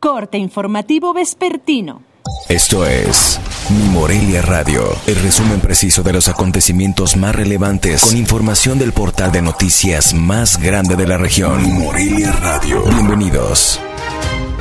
Corte 0.00 0.36
informativo 0.36 1.14
vespertino. 1.14 2.02
Esto 2.48 2.86
es 2.86 3.40
Mi 3.70 3.88
Morelia 3.88 4.42
Radio, 4.42 4.82
el 5.06 5.16
resumen 5.16 5.60
preciso 5.60 6.02
de 6.02 6.12
los 6.12 6.28
acontecimientos 6.28 7.16
más 7.16 7.34
relevantes 7.34 8.04
con 8.04 8.16
información 8.16 8.78
del 8.78 8.92
portal 8.92 9.32
de 9.32 9.42
noticias 9.42 10.12
más 10.12 10.60
grande 10.60 10.96
de 10.96 11.06
la 11.06 11.16
región. 11.16 11.62
Mi 11.62 11.72
Morelia 11.72 12.32
Radio. 12.32 12.82
Bienvenidos. 12.84 13.80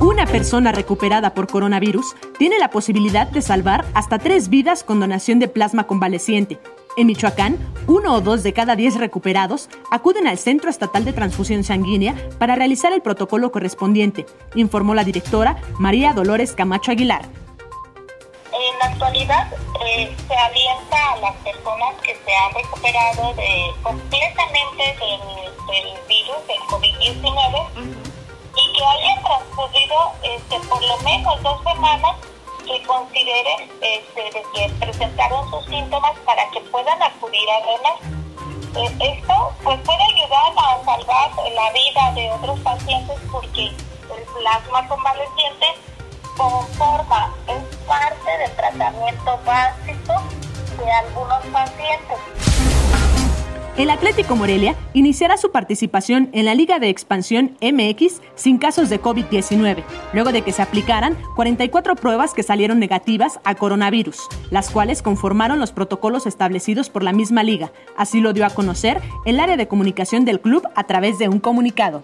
Una 0.00 0.26
persona 0.26 0.70
recuperada 0.70 1.34
por 1.34 1.48
coronavirus 1.48 2.14
tiene 2.38 2.58
la 2.58 2.70
posibilidad 2.70 3.26
de 3.26 3.42
salvar 3.42 3.84
hasta 3.94 4.18
tres 4.18 4.48
vidas 4.48 4.84
con 4.84 5.00
donación 5.00 5.38
de 5.38 5.48
plasma 5.48 5.88
convaleciente. 5.88 6.58
En 6.98 7.08
Michoacán, 7.08 7.58
uno 7.86 8.14
o 8.14 8.20
dos 8.22 8.42
de 8.42 8.54
cada 8.54 8.74
diez 8.74 8.94
recuperados 8.96 9.68
acuden 9.90 10.26
al 10.26 10.38
Centro 10.38 10.70
Estatal 10.70 11.04
de 11.04 11.12
Transfusión 11.12 11.62
Sanguínea 11.62 12.14
para 12.38 12.56
realizar 12.56 12.90
el 12.94 13.02
protocolo 13.02 13.52
correspondiente, 13.52 14.24
informó 14.54 14.94
la 14.94 15.04
directora 15.04 15.58
María 15.78 16.14
Dolores 16.14 16.54
Camacho 16.54 16.92
Aguilar. 16.92 17.20
En 18.50 18.78
la 18.78 18.86
actualidad 18.86 19.52
eh, 19.84 20.16
se 20.26 20.34
alienta 20.34 21.12
a 21.12 21.16
las 21.18 21.36
personas 21.36 21.94
que 22.00 22.16
se 22.24 22.34
han 22.34 22.54
recuperado 22.54 23.34
de, 23.34 23.74
completamente 23.82 24.82
del, 24.98 25.92
virus, 26.08 26.46
del 26.48 26.60
COVID-19, 26.70 27.66
y 28.56 28.72
que 28.72 28.84
hayan 28.86 29.22
transcurrido 29.22 29.96
este, 30.22 30.66
por 30.66 30.82
lo 30.82 30.96
menos 31.00 31.42
dos 31.42 31.60
semanas 31.62 32.15
consideren 33.06 33.70
este, 33.80 34.22
de 34.22 34.42
que 34.54 34.74
presentaron 34.80 35.48
sus 35.50 35.64
síntomas 35.66 36.12
para 36.24 36.48
que 36.50 36.60
puedan 36.60 37.02
acudir 37.02 37.48
a 37.50 37.66
donar. 37.66 38.16
Eh, 38.76 39.18
esto 39.18 39.52
pues 39.62 39.80
puede 39.80 40.02
ayudar 40.02 40.52
a 40.56 40.84
salvar 40.84 41.30
la 41.54 41.72
vida 41.72 42.12
de 42.14 42.30
otros 42.32 42.60
pacientes 42.60 43.16
porque 43.30 43.66
el 43.66 44.22
plasma 44.38 44.88
convaleciente 44.88 45.66
conforma, 46.36 47.34
es 47.46 47.76
parte 47.86 48.38
del 48.38 48.56
tratamiento 48.56 49.40
básico 49.44 50.22
de 50.78 50.92
algunos 50.92 51.46
pacientes. 51.46 52.45
El 53.78 53.90
Atlético 53.90 54.36
Morelia 54.36 54.74
iniciará 54.94 55.36
su 55.36 55.50
participación 55.52 56.30
en 56.32 56.46
la 56.46 56.54
Liga 56.54 56.78
de 56.78 56.88
Expansión 56.88 57.58
MX 57.60 58.22
sin 58.34 58.56
casos 58.56 58.88
de 58.88 59.02
COVID-19, 59.02 59.84
luego 60.14 60.32
de 60.32 60.40
que 60.40 60.52
se 60.52 60.62
aplicaran 60.62 61.14
44 61.34 61.94
pruebas 61.94 62.32
que 62.32 62.42
salieron 62.42 62.78
negativas 62.78 63.38
a 63.44 63.54
coronavirus, 63.54 64.28
las 64.50 64.70
cuales 64.70 65.02
conformaron 65.02 65.60
los 65.60 65.72
protocolos 65.72 66.26
establecidos 66.26 66.88
por 66.88 67.02
la 67.02 67.12
misma 67.12 67.42
liga. 67.42 67.70
Así 67.98 68.22
lo 68.22 68.32
dio 68.32 68.46
a 68.46 68.50
conocer 68.50 69.02
el 69.26 69.38
área 69.40 69.58
de 69.58 69.68
comunicación 69.68 70.24
del 70.24 70.40
club 70.40 70.66
a 70.74 70.84
través 70.84 71.18
de 71.18 71.28
un 71.28 71.38
comunicado. 71.38 72.02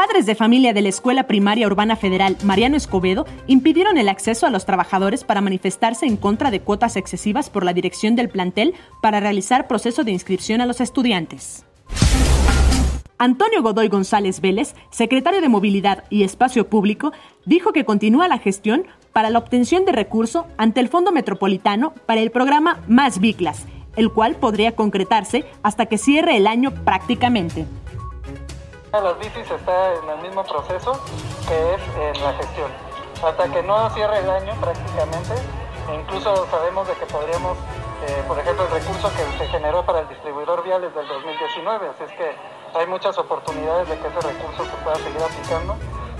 Padres 0.00 0.24
de 0.24 0.34
familia 0.34 0.72
de 0.72 0.80
la 0.80 0.88
Escuela 0.88 1.24
Primaria 1.24 1.66
Urbana 1.66 1.94
Federal 1.94 2.38
Mariano 2.42 2.74
Escobedo 2.74 3.26
impidieron 3.46 3.98
el 3.98 4.08
acceso 4.08 4.46
a 4.46 4.50
los 4.50 4.64
trabajadores 4.64 5.24
para 5.24 5.42
manifestarse 5.42 6.06
en 6.06 6.16
contra 6.16 6.50
de 6.50 6.60
cuotas 6.60 6.96
excesivas 6.96 7.50
por 7.50 7.66
la 7.66 7.74
dirección 7.74 8.16
del 8.16 8.30
plantel 8.30 8.72
para 9.02 9.20
realizar 9.20 9.68
proceso 9.68 10.02
de 10.02 10.12
inscripción 10.12 10.62
a 10.62 10.66
los 10.66 10.80
estudiantes. 10.80 11.66
Antonio 13.18 13.60
Godoy 13.60 13.88
González 13.88 14.40
Vélez, 14.40 14.74
secretario 14.88 15.42
de 15.42 15.50
Movilidad 15.50 16.04
y 16.08 16.22
Espacio 16.22 16.70
Público, 16.70 17.12
dijo 17.44 17.74
que 17.74 17.84
continúa 17.84 18.26
la 18.26 18.38
gestión 18.38 18.86
para 19.12 19.28
la 19.28 19.38
obtención 19.38 19.84
de 19.84 19.92
recurso 19.92 20.46
ante 20.56 20.80
el 20.80 20.88
Fondo 20.88 21.12
Metropolitano 21.12 21.92
para 22.06 22.22
el 22.22 22.30
programa 22.30 22.80
Más 22.88 23.20
Biclas, 23.20 23.66
el 23.96 24.10
cual 24.10 24.36
podría 24.36 24.72
concretarse 24.74 25.44
hasta 25.62 25.84
que 25.84 25.98
cierre 25.98 26.38
el 26.38 26.46
año 26.46 26.70
prácticamente. 26.70 27.66
Las 28.92 29.16
bicis 29.20 29.48
está 29.48 29.94
en 29.94 30.10
el 30.10 30.18
mismo 30.18 30.42
proceso 30.42 30.98
que 31.46 31.74
es 31.74 31.80
en 31.96 32.24
la 32.24 32.32
gestión. 32.34 32.70
Hasta 33.22 33.48
que 33.48 33.62
no 33.62 33.88
cierre 33.90 34.18
el 34.18 34.28
año 34.28 34.52
prácticamente, 34.60 35.34
incluso 35.94 36.44
sabemos 36.50 36.88
de 36.88 36.94
que 36.94 37.06
podríamos, 37.06 37.56
eh, 38.08 38.24
por 38.26 38.36
ejemplo, 38.38 38.64
el 38.64 38.70
recurso 38.72 39.08
que 39.14 39.38
se 39.38 39.46
generó 39.46 39.86
para 39.86 40.00
el 40.00 40.08
distribuidor 40.08 40.64
vial 40.64 40.82
es 40.82 40.92
del 40.92 41.06
2019, 41.06 41.88
así 41.88 42.02
es 42.02 42.12
que 42.12 42.34
hay 42.74 42.86
muchas 42.88 43.16
oportunidades 43.16 43.88
de 43.88 43.96
que 43.96 44.08
ese 44.08 44.20
recurso 44.20 44.64
se 44.64 44.76
pueda 44.82 44.96
seguir 44.96 45.22
aplicando, 45.22 45.76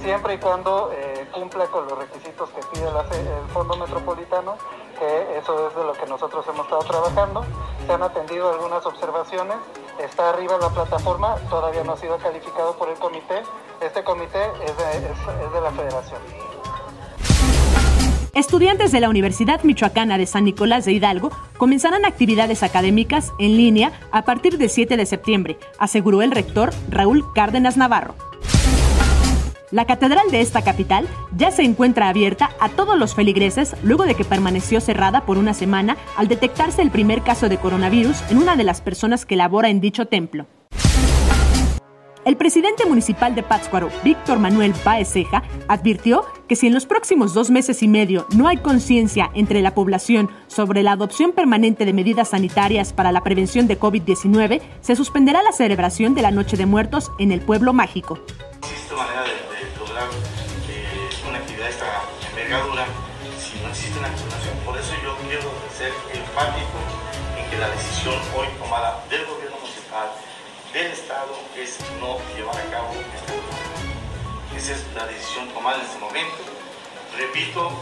siempre 0.00 0.34
y 0.34 0.38
cuando 0.38 0.90
eh, 0.94 1.28
cumpla 1.32 1.66
con 1.66 1.86
los 1.86 1.98
requisitos 1.98 2.48
que 2.48 2.62
pide 2.72 2.86
el 2.88 3.48
Fondo 3.52 3.76
Metropolitano, 3.76 4.56
que 4.98 5.36
eso 5.36 5.68
es 5.68 5.76
de 5.76 5.84
lo 5.84 5.92
que 5.92 6.06
nosotros 6.06 6.46
hemos 6.48 6.64
estado 6.64 6.82
trabajando. 6.84 7.44
Se 7.86 7.92
han 7.92 8.02
atendido 8.02 8.50
algunas 8.50 8.84
observaciones 8.86 9.56
está 10.02 10.30
arriba 10.30 10.58
la 10.60 10.70
plataforma, 10.70 11.36
todavía 11.50 11.84
no 11.84 11.92
ha 11.92 11.96
sido 11.96 12.16
calificado 12.18 12.76
por 12.76 12.88
el 12.88 12.96
comité. 12.96 13.42
Este 13.80 14.02
comité 14.02 14.38
es 14.64 14.76
de, 14.76 15.60
la 15.60 15.70
federación. 15.70 16.20
Estudiantes 18.32 18.90
de 18.90 19.00
la 19.00 19.08
Universidad 19.08 19.62
Michoacana 19.62 20.18
de 20.18 20.26
San 20.26 20.44
Nicolás 20.44 20.84
de 20.84 20.92
Hidalgo 20.92 21.30
comenzarán 21.56 22.04
actividades 22.04 22.62
académicas 22.62 23.32
en 23.38 23.56
línea 23.56 23.92
a 24.10 24.22
partir 24.22 24.58
del 24.58 24.70
7 24.70 24.96
de 24.96 25.06
septiembre, 25.06 25.58
aseguró 25.78 26.22
el 26.22 26.32
rector 26.32 26.70
Raúl 26.88 27.24
Cárdenas 27.34 27.76
Navarro. 27.76 28.14
La 29.70 29.86
catedral 29.86 30.30
de 30.30 30.40
esta 30.40 30.62
capital 30.62 31.08
ya 31.36 31.50
se 31.50 31.62
encuentra 31.62 32.08
abierta 32.08 32.50
a 32.60 32.68
todos 32.68 32.98
los 32.98 33.14
feligreses 33.14 33.74
luego 33.82 34.04
de 34.04 34.14
que 34.14 34.24
permaneció 34.24 34.80
cerrada 34.80 35.24
por 35.24 35.38
una 35.38 35.54
semana 35.54 35.96
al 36.16 36.28
detectarse 36.28 36.82
el 36.82 36.90
primer 36.90 37.22
caso 37.22 37.48
de 37.48 37.56
coronavirus 37.56 38.22
en 38.30 38.38
una 38.38 38.56
de 38.56 38.64
las 38.64 38.80
personas 38.80 39.24
que 39.24 39.36
labora 39.36 39.70
en 39.70 39.80
dicho 39.80 40.06
templo. 40.06 40.46
El 42.24 42.36
presidente 42.38 42.86
municipal 42.86 43.34
de 43.34 43.42
Pátzcuaro, 43.42 43.90
Víctor 44.02 44.38
Manuel 44.38 44.72
Baezeja, 44.82 45.42
advirtió 45.68 46.24
que 46.48 46.56
si 46.56 46.66
en 46.66 46.74
los 46.74 46.86
próximos 46.86 47.34
dos 47.34 47.50
meses 47.50 47.82
y 47.82 47.88
medio 47.88 48.26
no 48.34 48.48
hay 48.48 48.58
conciencia 48.58 49.30
entre 49.34 49.60
la 49.60 49.74
población 49.74 50.30
sobre 50.46 50.82
la 50.82 50.92
adopción 50.92 51.32
permanente 51.32 51.84
de 51.84 51.92
medidas 51.92 52.30
sanitarias 52.30 52.94
para 52.94 53.12
la 53.12 53.22
prevención 53.22 53.66
de 53.66 53.78
COVID-19, 53.78 54.62
se 54.80 54.96
suspenderá 54.96 55.42
la 55.42 55.52
celebración 55.52 56.14
de 56.14 56.22
la 56.22 56.30
Noche 56.30 56.56
de 56.56 56.64
Muertos 56.64 57.12
en 57.18 57.30
el 57.30 57.40
pueblo 57.40 57.74
mágico. 57.74 58.18
Si 62.54 63.58
no 63.58 63.68
existe 63.68 63.98
una 63.98 64.06
explicación. 64.08 64.54
Por 64.64 64.78
eso 64.78 64.94
yo 65.02 65.16
quiero 65.26 65.50
ser 65.76 65.90
enfático 66.14 66.78
en 67.36 67.50
que 67.50 67.58
la 67.58 67.68
decisión 67.70 68.14
hoy 68.36 68.46
tomada 68.58 69.02
del 69.10 69.26
gobierno 69.26 69.58
municipal, 69.58 70.06
del 70.72 70.86
Estado, 70.92 71.34
es 71.58 71.78
no 71.98 72.18
llevar 72.36 72.54
a 72.54 72.70
cabo 72.70 72.94
esta 72.94 73.34
Esa 74.56 74.72
es 74.72 74.86
la 74.94 75.06
decisión 75.06 75.48
tomada 75.48 75.78
en 75.78 75.86
este 75.86 75.98
momento. 75.98 76.36
Repito, 77.18 77.72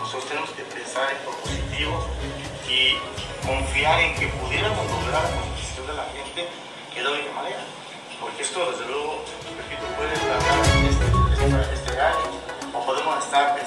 nosotros 0.00 0.24
tenemos 0.24 0.50
que 0.50 0.62
pensar 0.62 1.12
en 1.12 1.18
propositivos 1.28 2.04
y 2.64 2.96
confiar 3.46 4.00
en 4.00 4.14
que 4.16 4.28
pudiéramos 4.28 4.86
lograr 4.88 5.24
la 5.24 5.30
constitución 5.44 5.86
de 5.88 5.92
la 5.92 6.06
gente 6.08 6.48
de 6.94 7.02
la 7.04 7.10
única 7.10 7.32
manera. 7.32 7.60
Porque 8.18 8.42
esto, 8.42 8.70
desde 8.70 8.86
luego, 8.86 9.11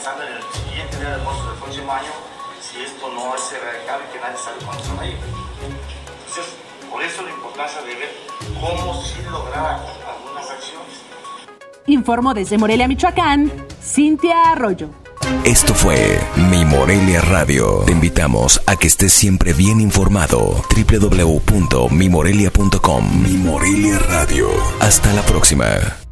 pensando 0.06 0.24
en 0.24 0.34
el 0.38 0.44
siguiente 0.54 0.98
día 0.98 1.18
de 1.18 1.24
muertos 1.24 1.48
del 1.50 1.58
próximo 1.58 1.92
año 1.92 2.12
si 2.62 2.80
esto 2.82 3.12
no 3.12 3.36
es 3.36 3.52
erradicado 3.52 4.02
y 4.08 4.12
que 4.14 4.20
nadie 4.20 4.38
sabe 4.38 4.58
cuándo 4.64 4.84
se 4.84 4.94
va 4.94 5.02
a 5.02 5.08
ir. 5.08 5.18
Entonces, 5.66 6.46
por 6.92 7.02
eso 7.02 7.24
la 7.24 7.32
importancia 7.32 7.82
de 7.82 7.96
ver 7.96 8.16
cómo 8.60 9.02
sí 9.02 9.16
lograr 9.32 9.84
algunas 10.08 10.48
acciones. 10.50 11.02
Informo 11.88 12.36
desde 12.36 12.58
Morelia, 12.58 12.88
Michoacán, 12.88 13.52
Cintia 13.82 14.52
Arroyo. 14.52 14.90
Esto 15.44 15.74
fue 15.74 16.20
Mi 16.52 16.64
Morelia 16.66 17.22
Radio. 17.22 17.82
Te 17.86 17.94
invitamos 17.94 18.62
a 18.68 18.76
que 18.76 18.86
estés 18.88 19.14
siempre 19.14 19.54
bien 19.54 19.82
informado. 19.82 20.62
www.mimorelia.com 20.70 23.24
Mi 23.24 23.38
Morelia 23.38 23.98
Radio. 24.00 24.50
Hasta 24.82 25.12
la 25.14 25.22
próxima. 25.24 26.05